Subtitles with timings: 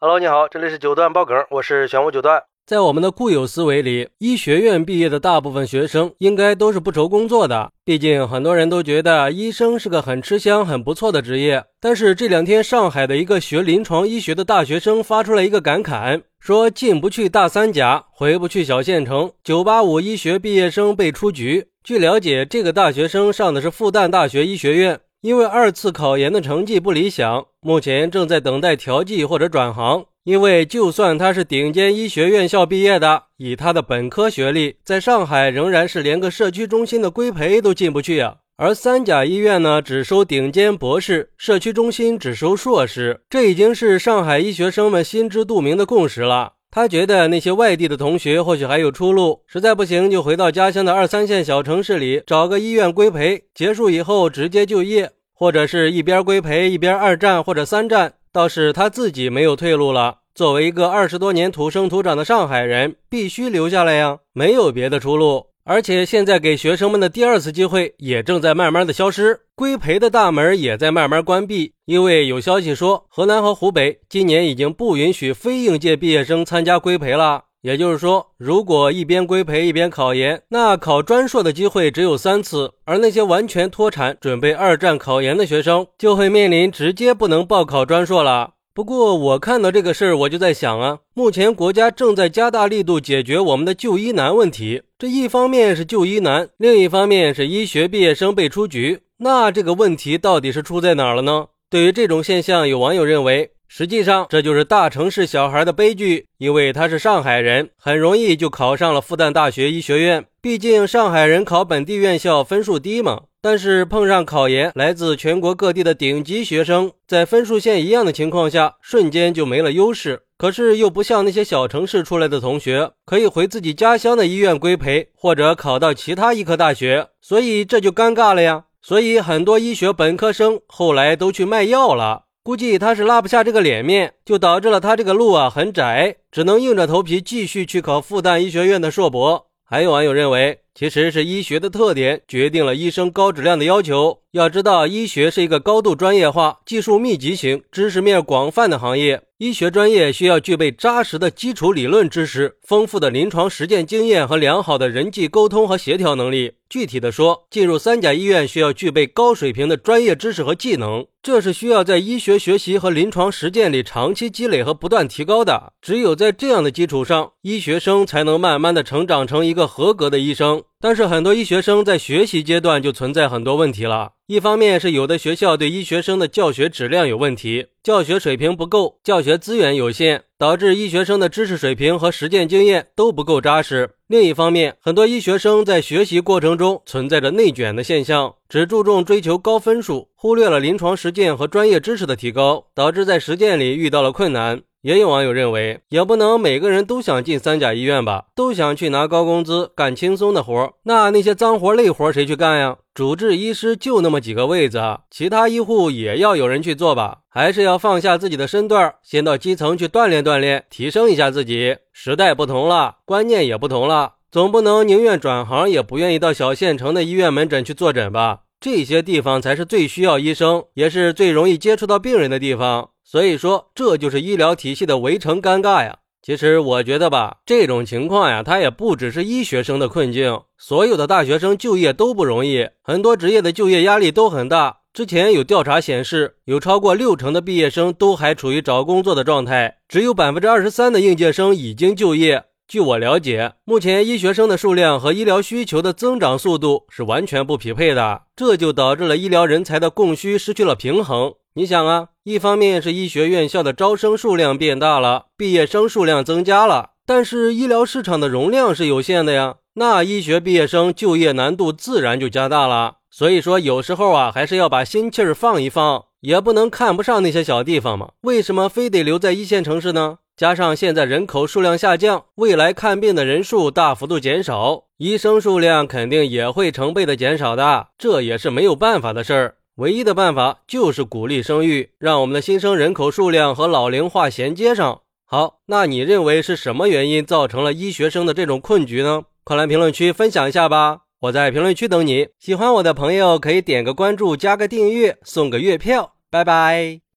[0.00, 2.40] Hello，你好，这里是九段爆梗，我是玄武九段。
[2.64, 7.72] 在我们的固有思维里，医学院毕业的大部分学生应该都是不愁工作的。
[7.84, 11.64] 毕竟很多人都觉得医生是个很吃香、很不错的职业。
[11.80, 21.66] 但是这两天，上海的一个学临床医学的大学生发出了一个感慨，说进不去大三甲，回不去小县城，985医学毕业生被出局。
[21.82, 30.04] 据了解，这个大学生上的是复旦大学医学院，因为二次考研的成绩不理想，目前正在等待调剂或者转行。
[30.22, 38.36] 因为就算他是顶尖医学院校毕业的，以他的本科学历，在上海仍然是连个社区中心的规培都进不去啊。
[38.56, 46.52] 而三甲医院呢，只收顶尖博士，社区中心只收硕士，这已经是上海医学生们心知肚明的共识了。
[46.70, 58.14] 他觉得那些外地的同学或许还有出路，实在不行就回到家乡的二三线小城市里找个医院规培，结束以后直接就业，或者是一边规培一边二战或者三战。
[58.32, 60.18] 倒是他自己没有退路了。
[60.34, 65.46] 作为一个二十多年土生土长的上海人，必须留下来呀，没有别的出路。
[65.64, 71.72] 而且现在给学生们的第二次机会也正在慢慢的消失，规培的大门也在慢慢关闭。
[71.84, 77.44] 因为有消息说，河南和湖北今年已经不允许非应届毕业生参加规培了。
[77.62, 88.52] 也就是说，如果一边规培一边考研，那考专硕的机会只有三次，而那些完全脱产准备二战考研的学生，就会面临直接不能报考专硕了。
[88.72, 101.46] 不过，我看到这个事儿，我就在想啊，目前国家正在加大力度解决我们的就医难问题，这一方面是就医难，另一方面是医学毕业生被出局，那这个问题到底是出在哪儿了呢？
[101.68, 103.50] 对于这种现象，有网友认为。
[103.68, 110.24] 实际上，这就是大城市小孩的悲剧，因为他是上海人，很容易就考上了复旦大学医学院。
[110.40, 113.24] 毕竟上海人考本地院校分数低嘛。
[113.40, 120.22] 但是碰上考研来自全国各地的顶级学生，在分数线一样的情况下，瞬间就没了优势。
[120.36, 128.64] 可是又不像那些小城市出来的同学，可以回自己家乡的医院规培，或者考到其他医科大学，所以这就尴尬了呀。
[128.82, 132.24] 所以很多医学本科生后来都去卖药了。
[132.48, 139.48] 估计他是拉不下这个脸面，就导致了他这个路啊很窄，只能硬着头皮继续去考复旦医学院的硕博。
[139.62, 144.20] 还有网友认为，其实是医学的特点决定了医生高质量的要求。
[144.30, 149.22] 要知道，医学是一个高度专业化、技术密集型、知识面广泛的行业。
[149.38, 156.52] 医学专业需要具备扎实的基础理论知识、丰富的临床实践经验和良好的人际沟通和协调能力。
[156.68, 165.72] 具体的说，进入三甲医院需要具备高水平的专业知识和技能，这是需要在医学学习和临床实践里长期积累和不断提高的。
[165.80, 170.62] 只有在这样的基础上，医学生才能慢慢的成长成一个合格的医生。
[170.80, 174.12] 但是很多医学生在学习阶段就存在很多问题了。
[174.28, 183.90] 一方面是有的学校对医学生的教学质量有问题，教学水平不够，教学资源有限，导致医学生的知识水平和实践经验都不够扎实。
[184.06, 194.60] 另一方面，很多医学生在学习过程中存在着内卷的现象，只注重追求高分数，忽略了临床实践和专业知识的提高，导致在实践里遇到了困难。
[194.82, 202.76] 也有网友认为，也不能每个人都想进三甲医院吧，都想去拿高工资、干轻松的活那那些脏活累活谁去干呀？
[202.94, 204.80] 主治医师就那么几个位子，
[205.10, 207.18] 其他医护也要有人去做吧？
[207.28, 211.76] 还是要放下自己的身段，先到基层去锻炼锻炼，提升一下自己。
[211.92, 218.40] 时代不同了，观念也不同了，总不能宁愿转行也不愿意到小县城的医院门诊去坐诊吧？
[218.60, 222.90] 这些地方才是最需要医生，也是最容易接触到病人的地方。
[223.10, 226.00] 所以说，这就是医疗体系的围城尴尬呀。
[226.22, 234.80] 其实我觉得吧，这种情况呀，它也不只是医学生的困境，所有的大学生就业都不容易，很多职业的就业压力都很大。
[234.92, 242.44] 之前有调查显示，有超过六成的毕业生都还处于找工作的状态，只有百分之二十三的应届生已经就业。
[242.66, 251.32] 据我了解，目前医学生的数量和医疗需求的增长速度是完全不匹配的，这就导致了医疗人才的供需失去了平衡。
[251.58, 262.98] 你想啊，一方面是医学院校的招生数量变大了，毕业生数量增加了，但是医疗市场的容量是有限的呀，那医学毕业生就业难度自然就加大了。
[263.10, 268.10] 所以说，有时候啊，还是要把心气儿放一放，也不能看不上那些小地方嘛。
[268.20, 270.18] 为什么非得留在一线城市呢？
[270.36, 279.54] 加上现在人口数量下降，未来看病的人数大幅度减少，医生数量肯定也会成倍的减少的，这也是没有办法的事儿。
[279.78, 285.02] 唯一的办法就是鼓励生育，让我们的新生人口数量和老龄化衔接上。
[285.24, 289.22] 好，那你认为是什么原因造成了医学生的这种困局呢？
[289.44, 291.02] 快来评论区分享一下吧！
[291.20, 292.28] 我在评论区等你。
[292.40, 296.14] 喜欢我的朋友可以点个关注，加个订阅，送个月票。
[296.28, 297.00] 拜拜。